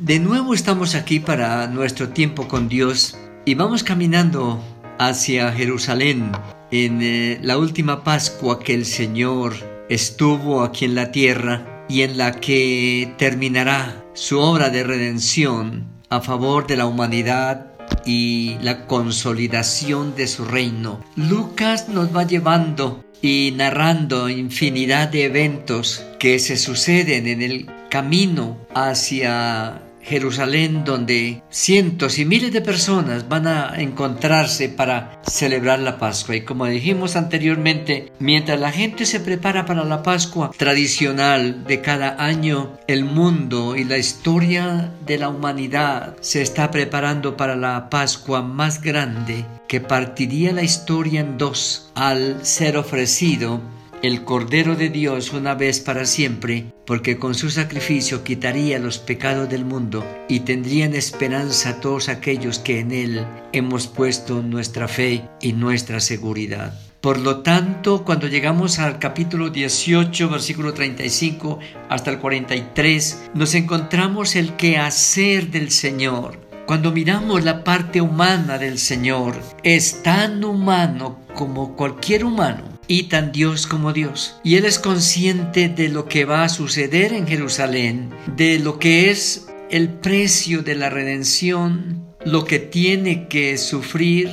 [0.00, 4.62] De nuevo estamos aquí para nuestro tiempo con Dios y vamos caminando
[4.96, 6.30] hacia Jerusalén
[6.70, 9.54] en eh, la última Pascua que el Señor
[9.88, 16.20] estuvo aquí en la tierra y en la que terminará su obra de redención a
[16.20, 17.72] favor de la humanidad
[18.06, 21.04] y la consolidación de su reino.
[21.16, 28.58] Lucas nos va llevando y narrando infinidad de eventos que se suceden en el camino
[28.74, 36.36] hacia Jerusalén donde cientos y miles de personas van a encontrarse para celebrar la Pascua.
[36.36, 42.22] Y como dijimos anteriormente, mientras la gente se prepara para la Pascua tradicional de cada
[42.22, 48.42] año, el mundo y la historia de la humanidad se está preparando para la Pascua
[48.42, 53.60] más grande que partiría la historia en dos al ser ofrecido
[54.02, 59.48] el Cordero de Dios una vez para siempre, porque con su sacrificio quitaría los pecados
[59.48, 65.52] del mundo y tendrían esperanza todos aquellos que en Él hemos puesto nuestra fe y
[65.52, 66.78] nuestra seguridad.
[67.00, 74.34] Por lo tanto, cuando llegamos al capítulo 18, versículo 35 hasta el 43, nos encontramos
[74.36, 76.40] el quehacer del Señor.
[76.66, 83.30] Cuando miramos la parte humana del Señor, es tan humano como cualquier humano y tan
[83.30, 84.40] Dios como Dios.
[84.42, 89.10] Y Él es consciente de lo que va a suceder en Jerusalén, de lo que
[89.10, 94.28] es el precio de la redención, lo que tiene que sufrir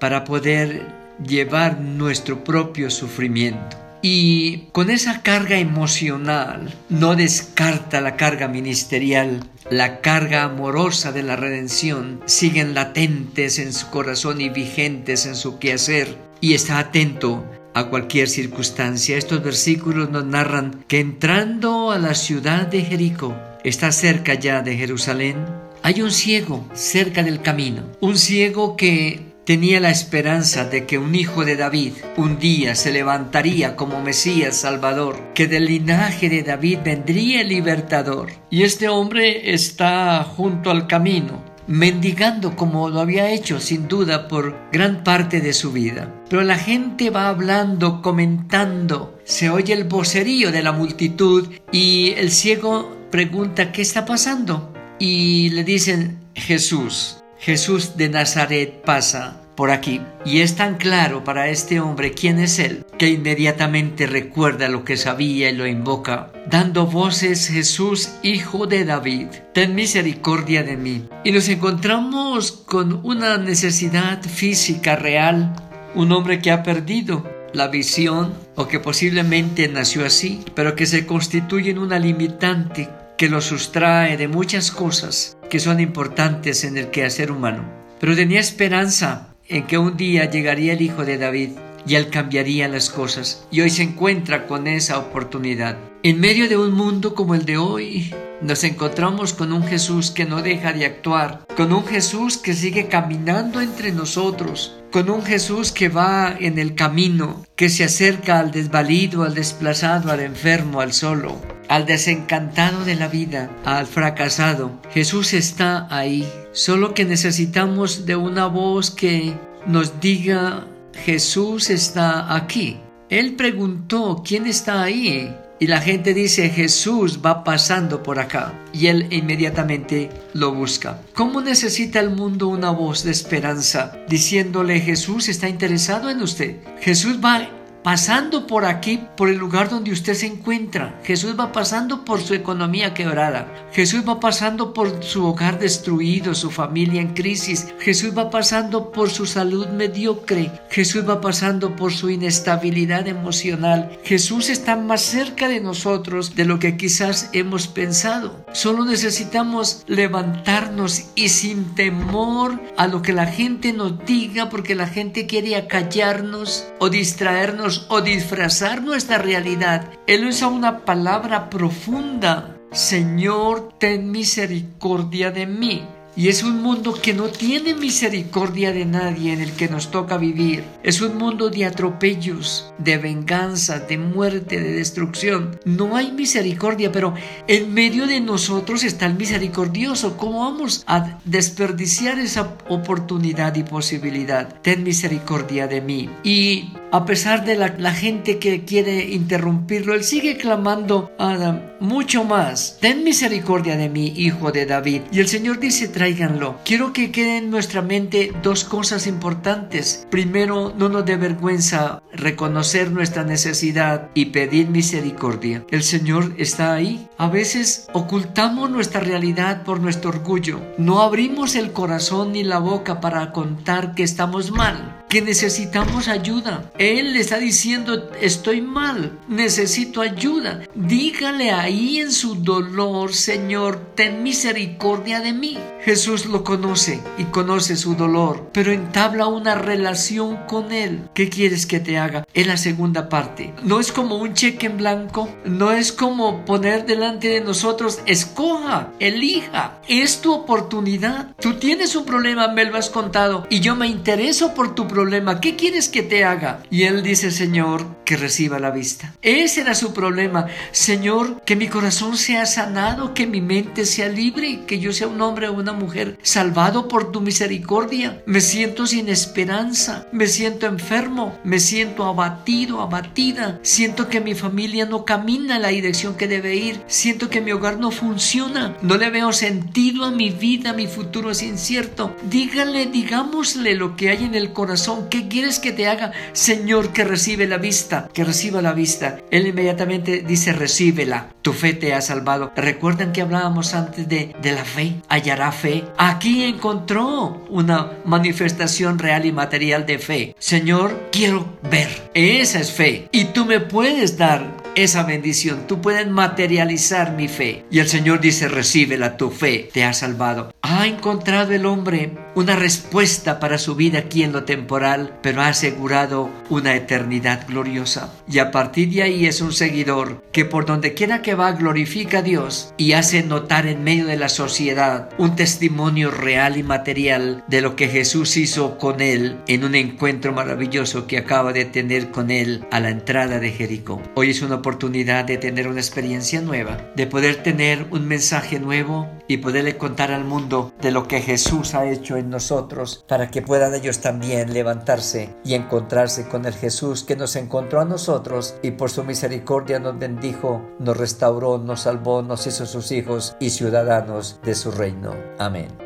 [0.00, 0.86] para poder
[1.26, 3.76] llevar nuestro propio sufrimiento.
[4.02, 11.34] Y con esa carga emocional no descarta la carga ministerial, la carga amorosa de la
[11.34, 17.44] redención, siguen latentes en su corazón y vigentes en su quehacer, y está atento
[17.76, 19.18] a cualquier circunstancia.
[19.18, 24.76] Estos versículos nos narran que entrando a la ciudad de Jericó, está cerca ya de
[24.76, 25.36] Jerusalén,
[25.82, 31.14] hay un ciego cerca del camino, un ciego que tenía la esperanza de que un
[31.14, 36.78] hijo de David un día se levantaría como Mesías Salvador, que del linaje de David
[36.82, 38.32] vendría el libertador.
[38.50, 44.56] Y este hombre está junto al camino, mendigando como lo había hecho sin duda por
[44.72, 46.12] gran parte de su vida.
[46.28, 52.30] Pero la gente va hablando, comentando, se oye el vocerío de la multitud y el
[52.30, 54.72] ciego pregunta ¿qué está pasando?
[54.98, 60.00] Y le dicen Jesús, Jesús de Nazaret pasa por aquí.
[60.24, 64.96] Y es tan claro para este hombre quién es él, que inmediatamente recuerda lo que
[64.96, 71.08] sabía y lo invoca, dando voces Jesús, hijo de David, ten misericordia de mí.
[71.24, 75.54] Y nos encontramos con una necesidad física real,
[75.94, 81.06] un hombre que ha perdido la visión o que posiblemente nació así, pero que se
[81.06, 86.90] constituye en una limitante que lo sustrae de muchas cosas que son importantes en el
[86.90, 87.64] quehacer humano.
[87.98, 91.50] Pero tenía esperanza en que un día llegaría el Hijo de David
[91.86, 93.46] y él cambiaría las cosas.
[93.50, 95.78] Y hoy se encuentra con esa oportunidad.
[96.02, 98.12] En medio de un mundo como el de hoy,
[98.42, 102.88] nos encontramos con un Jesús que no deja de actuar, con un Jesús que sigue
[102.88, 108.50] caminando entre nosotros, con un Jesús que va en el camino, que se acerca al
[108.50, 114.72] desvalido, al desplazado, al enfermo, al solo, al desencantado de la vida, al fracasado.
[114.92, 119.34] Jesús está ahí, solo que necesitamos de una voz que
[119.66, 120.66] nos diga
[121.04, 122.78] Jesús está aquí.
[123.08, 125.34] Él preguntó, ¿quién está ahí?
[125.58, 128.52] Y la gente dice, Jesús va pasando por acá.
[128.72, 131.00] Y él inmediatamente lo busca.
[131.14, 136.56] ¿Cómo necesita el mundo una voz de esperanza diciéndole, Jesús está interesado en usted?
[136.80, 137.48] Jesús va
[137.86, 141.00] pasando por aquí, por el lugar donde usted se encuentra.
[141.04, 143.46] Jesús va pasando por su economía quebrada.
[143.72, 147.68] Jesús va pasando por su hogar destruido, su familia en crisis.
[147.78, 150.50] Jesús va pasando por su salud mediocre.
[150.68, 153.96] Jesús va pasando por su inestabilidad emocional.
[154.02, 158.44] Jesús está más cerca de nosotros de lo que quizás hemos pensado.
[158.52, 164.88] Solo necesitamos levantarnos y sin temor a lo que la gente nos diga, porque la
[164.88, 169.90] gente quiere acallarnos o distraernos o disfrazar nuestra realidad.
[170.06, 172.56] Él usa una palabra profunda.
[172.72, 175.86] Señor, ten misericordia de mí.
[176.16, 180.16] Y es un mundo que no tiene misericordia de nadie en el que nos toca
[180.16, 180.64] vivir.
[180.82, 185.60] Es un mundo de atropellos, de venganza, de muerte, de destrucción.
[185.66, 187.12] No hay misericordia, pero
[187.48, 190.16] en medio de nosotros está el misericordioso.
[190.16, 194.48] ¿Cómo vamos a desperdiciar esa oportunidad y posibilidad?
[194.62, 196.08] Ten misericordia de mí.
[196.24, 202.78] Y a pesar de la, gente que quiere interrumpirlo, él sigue clamando Adam, mucho más.
[202.80, 205.02] Ten misericordia de mí, hijo de David.
[205.12, 206.60] Y el Señor dice, tráiganlo.
[206.64, 210.06] Quiero que queden en nuestra mente dos cosas importantes.
[210.08, 215.64] Primero, no nos dé vergüenza reconocer nuestra necesidad y pedir misericordia.
[215.68, 217.08] El Señor está ahí.
[217.18, 220.60] A veces ocultamos nuestra realidad por nuestro orgullo.
[220.78, 226.70] No abrimos el corazón ni la boca para contar que estamos mal que necesitamos ayuda.
[226.78, 230.62] Él le está diciendo, estoy mal, necesito ayuda.
[230.74, 235.58] Dígale ahí en su dolor, Señor, ten misericordia de mí.
[235.96, 241.08] Jesús lo conoce y conoce su dolor, pero entabla una relación con Él.
[241.14, 242.26] ¿Qué quieres que te haga?
[242.34, 243.54] En la segunda parte.
[243.62, 248.92] No es como un cheque en blanco, no es como poner delante de nosotros, escoja,
[249.00, 249.80] elija.
[249.88, 251.34] Es tu oportunidad.
[251.40, 255.40] Tú tienes un problema, me lo has contado, y yo me intereso por tu problema.
[255.40, 256.62] ¿Qué quieres que te haga?
[256.68, 259.14] Y él dice, Señor, que reciba la vista.
[259.22, 260.46] Ese era su problema.
[260.72, 265.22] Señor, que mi corazón sea sanado, que mi mente sea libre, que yo sea un
[265.22, 265.85] hombre o una mujer
[266.22, 268.22] salvado por tu misericordia.
[268.26, 273.58] Me siento sin esperanza, me siento enfermo, me siento abatido, abatida.
[273.62, 276.80] Siento que mi familia no camina en la dirección que debe ir.
[276.86, 278.76] Siento que mi hogar no funciona.
[278.82, 282.14] No le veo sentido a mi vida, mi futuro es incierto.
[282.30, 284.76] Dígale, digámosle lo que hay en el corazón
[285.10, 286.12] ¿Qué quieres que te haga?
[286.32, 289.18] Señor, que recibe la vista, que reciba la vista.
[289.30, 291.28] Él inmediatamente dice, recíbela.
[291.42, 292.52] Tu fe te ha salvado.
[292.56, 294.96] ¿Recuerdan que hablábamos antes de, de la fe?
[295.08, 295.52] Hallará
[295.96, 300.36] Aquí encontró una manifestación real y material de fe.
[300.38, 302.10] Señor, quiero ver.
[302.14, 303.08] Esa es fe.
[303.12, 305.66] Y tú me puedes dar esa bendición.
[305.66, 307.64] Tú puedes materializar mi fe.
[307.70, 310.54] Y el Señor dice, recíbela, tu fe te ha salvado.
[310.62, 315.48] Ha encontrado el hombre una respuesta para su vida aquí en lo temporal, pero ha
[315.48, 318.12] asegurado una eternidad gloriosa.
[318.28, 322.18] Y a partir de ahí es un seguidor que por donde quiera que va glorifica
[322.18, 327.42] a Dios y hace notar en medio de la sociedad un testimonio real y material
[327.48, 332.10] de lo que Jesús hizo con él en un encuentro maravilloso que acaba de tener
[332.10, 334.02] con él a la entrada de Jericó.
[334.14, 339.08] Hoy es una oportunidad de tener una experiencia nueva, de poder tener un mensaje nuevo
[339.28, 343.42] y poderle contar al mundo de lo que Jesús ha hecho en nosotros para que
[343.42, 348.72] puedan ellos también levantarse y encontrarse con el Jesús que nos encontró a nosotros y
[348.72, 354.40] por su misericordia nos bendijo, nos restauró, nos salvó, nos hizo sus hijos y ciudadanos
[354.42, 355.14] de su reino.
[355.38, 355.85] Amén.